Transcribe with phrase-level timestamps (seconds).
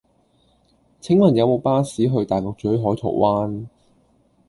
[0.99, 3.67] 請問有無巴士去大角嘴海桃灣